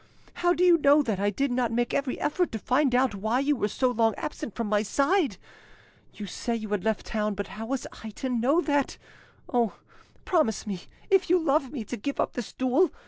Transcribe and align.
How 0.33 0.51
do 0.55 0.63
you 0.63 0.79
know 0.79 1.03
that 1.03 1.19
I 1.19 1.29
did 1.29 1.51
not 1.51 1.71
make 1.71 1.93
every 1.93 2.19
effort 2.19 2.51
to 2.53 2.57
find 2.57 2.95
out 2.95 3.13
why 3.13 3.39
you 3.39 3.55
were 3.55 3.67
so 3.67 3.91
long 3.91 4.15
absent 4.15 4.55
from 4.55 4.65
my 4.65 4.81
side? 4.81 5.37
You 6.15 6.25
say 6.25 6.55
you 6.55 6.69
had 6.69 6.83
left 6.83 7.05
town 7.05 7.35
but 7.35 7.49
how 7.49 7.67
was 7.67 7.85
I 8.03 8.09
to 8.09 8.27
know 8.27 8.61
that? 8.61 8.97
Oh! 9.47 9.75
promise 10.25 10.65
me, 10.65 10.85
if 11.11 11.29
you 11.29 11.37
love 11.37 11.71
me, 11.71 11.83
to 11.83 11.97
give 11.97 12.19
up 12.19 12.33
this 12.33 12.51
duel! 12.51 12.91